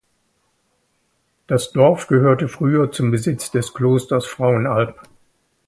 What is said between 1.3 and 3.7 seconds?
Das Dorf gehörte früher zum Besitz